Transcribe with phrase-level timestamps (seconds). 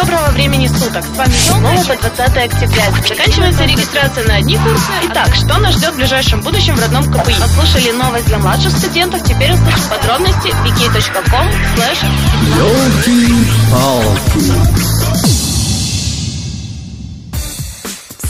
[0.00, 1.04] доброго времени суток.
[1.04, 2.84] С вами снова по 20 октября.
[3.06, 4.90] Заканчивается регистрация на одни курсы.
[5.10, 7.34] Итак, что нас ждет в ближайшем будущем в родном КПИ?
[7.38, 9.22] Послушали новость для младших студентов.
[9.22, 11.98] Теперь услышим подробности wiki.com slash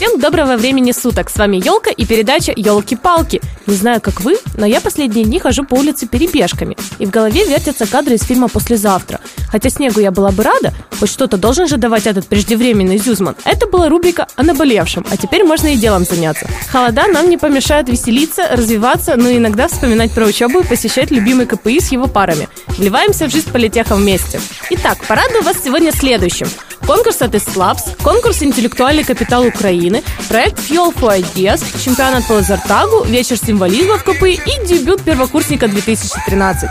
[0.01, 1.29] Всем доброго времени суток!
[1.29, 3.43] С вами Елка и передача Елки-палки.
[3.67, 7.45] Не знаю, как вы, но я последние дни хожу по улице перебежками, и в голове
[7.45, 9.21] вертятся кадры из фильма «Послезавтра».
[9.51, 13.37] Хотя снегу я была бы рада, хоть что-то должен же давать этот преждевременный Зюзман.
[13.45, 16.49] Это была рубрика о наболевшем, а теперь можно и делом заняться.
[16.73, 21.79] Холода нам не помешают веселиться, развиваться, но иногда вспоминать про учебу и посещать любимый КПИ
[21.79, 22.49] с его парами.
[22.79, 24.41] Вливаемся в жизнь политеха вместе.
[24.71, 26.49] Итак, порадую вас сегодня следующим–
[26.91, 33.37] конкурс от Эслабс, конкурс «Интеллектуальный капитал Украины», проект Fuel for Ideas, чемпионат по лазертагу, вечер
[33.37, 36.69] символизма в КПИ и дебют первокурсника 2013.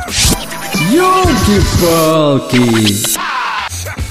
[0.92, 2.60] Ёлки-палки!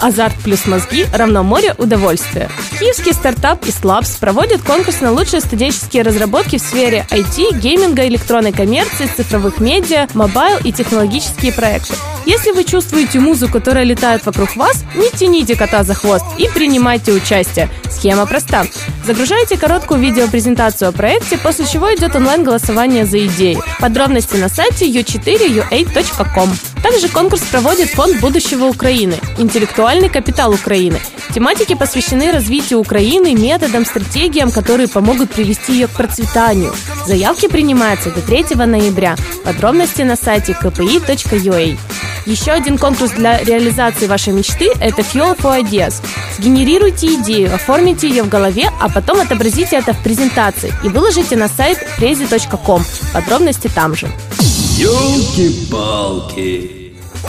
[0.01, 2.49] Азарт плюс мозги равно море удовольствия.
[2.79, 9.11] Киевский стартап Islabs проводит конкурс на лучшие студенческие разработки в сфере IT, гейминга, электронной коммерции,
[9.15, 11.95] цифровых медиа, mobile и технологические проекты.
[12.27, 17.13] Если вы чувствуете музыку, которая летает вокруг вас, не тяните кота за хвост и принимайте
[17.13, 17.69] участие.
[17.91, 18.65] Схема проста.
[19.05, 23.63] Загружаете короткую видеопрезентацию о проекте, после чего идет онлайн-голосование за идею.
[23.81, 26.51] Подробности на сайте u4ua.com.
[26.83, 31.01] Также конкурс проводит Фонд будущего Украины, интеллектуальный капитал Украины.
[31.35, 36.73] Тематики посвящены развитию Украины, методам, стратегиям, которые помогут привести ее к процветанию.
[37.07, 39.17] Заявки принимаются до 3 ноября.
[39.45, 41.79] Подробности на сайте kpi.ua.
[42.27, 46.03] Еще один конкурс для реализации вашей мечты– это Fuel for Ideas.
[46.37, 51.49] Сгенерируйте идею, оформите ее в голове, а потом отобразите это в презентации и выложите на
[51.49, 52.83] сайт crazy.com.
[53.15, 54.09] Подробности там же.
[54.81, 56.79] Ёлки-палки!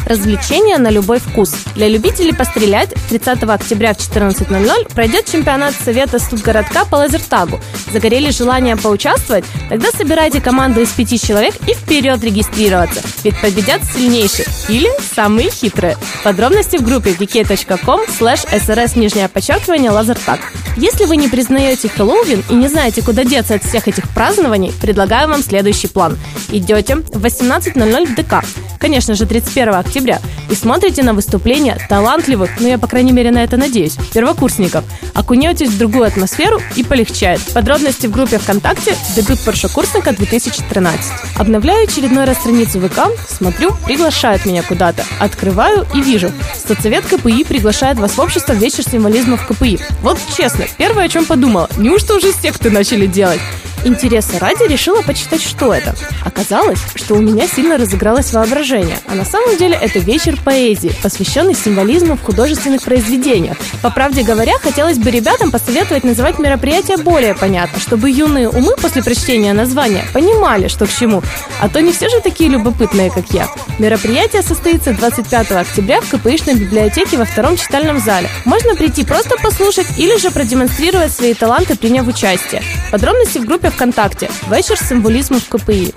[0.05, 1.51] Развлечения на любой вкус.
[1.73, 7.59] Для любителей пострелять 30 октября в 14.00 пройдет чемпионат Совета студгородка по лазертагу.
[7.91, 9.45] Загорели желание поучаствовать?
[9.67, 13.01] Тогда собирайте команду из пяти человек и вперед регистрироваться.
[13.23, 15.97] Ведь победят сильнейшие или самые хитрые.
[16.23, 20.39] Подробности в группе vk.com slash srs нижнее подчеркивание лазертаг.
[20.77, 25.27] Если вы не признаете Хэллоуин и не знаете, куда деться от всех этих празднований, предлагаю
[25.27, 26.17] вам следующий план.
[26.49, 28.43] Идете в 18.00 в ДК
[28.79, 30.19] конечно же, 31 октября,
[30.49, 34.83] и смотрите на выступления талантливых, ну я, по крайней мере, на это надеюсь, первокурсников.
[35.13, 37.41] Окунетесь в другую атмосферу и полегчает.
[37.53, 40.89] Подробности в группе ВКонтакте «Дебют паршокурсника 2013».
[41.37, 45.03] Обновляю очередной раз страницу ВК, смотрю, приглашают меня куда-то.
[45.19, 46.31] Открываю и вижу.
[46.67, 49.79] Соцсовет КПИ приглашает вас в общество «Вечер символизма в КПИ».
[50.01, 53.39] Вот честно, первое, о чем подумала, неужто уже секты начали делать?
[53.85, 55.95] Интереса ради решила почитать, что это.
[56.25, 61.55] Оказалось, что у меня сильно разыгралось воображение, а на самом деле это вечер поэзии, посвященный
[61.55, 63.57] символизму в художественных произведениях.
[63.81, 69.01] По правде говоря, хотелось бы ребятам посоветовать называть мероприятие более понятно, чтобы юные умы после
[69.01, 71.23] прочтения названия понимали, что к чему.
[71.61, 73.47] А то не все же такие любопытные, как я.
[73.79, 78.29] Мероприятие состоится 25 октября в КПИшной библиотеке во втором читальном зале.
[78.43, 82.61] Можно прийти просто послушать или же продемонстрировать свои таланты, приняв участие.
[82.91, 85.93] Подробности в группе ВКонтакте «Вечер символизма в КПИ».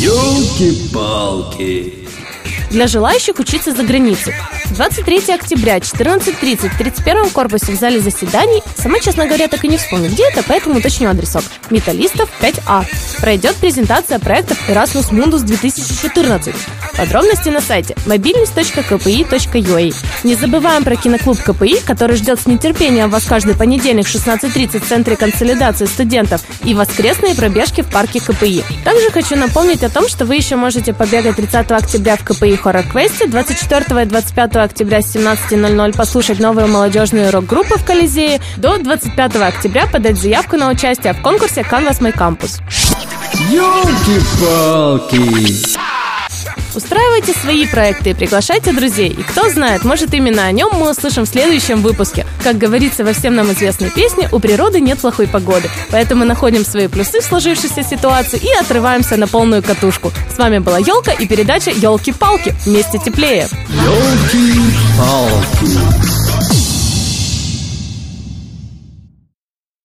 [0.00, 2.00] Ёлки-палки!
[2.70, 4.34] для желающих учиться за границей.
[4.70, 8.62] 23 октября, 14.30 в 31 корпусе в зале заседаний.
[8.76, 11.42] Сама, честно говоря, так и не вспомню, где это, поэтому уточню адресок.
[11.70, 12.86] Металлистов 5А.
[13.20, 16.54] Пройдет презентация проектов Erasmus Mundus 2014.
[17.00, 19.94] Подробности на сайте mobilность.kpi.ua.
[20.22, 24.86] Не забываем про киноклуб КПИ, который ждет с нетерпением вас каждый понедельник в 16.30 в
[24.86, 28.62] Центре консолидации студентов и воскресные пробежки в парке КПИ.
[28.84, 32.84] Также хочу напомнить о том, что вы еще можете побегать 30 октября в КПИ Хоррор
[32.84, 39.36] Квесте, 24 и 25 октября с 17.00 послушать новую молодежную рок-группу в Колизее, до 25
[39.36, 42.60] октября подать заявку на участие в конкурсе Canvas My Campus.
[43.50, 45.20] Ёлки-палки!
[46.74, 49.08] Устраивайте свои проекты и приглашайте друзей.
[49.10, 52.26] И кто знает, может именно о нем мы услышим в следующем выпуске.
[52.42, 55.68] Как говорится во всем нам известной песне, у природы нет плохой погоды.
[55.90, 60.12] Поэтому находим свои плюсы в сложившейся ситуации и отрываемся на полную катушку.
[60.32, 62.54] С вами была Елка и передача Елки-палки.
[62.64, 63.48] Вместе теплее.
[63.84, 65.00] Ёлки-палки!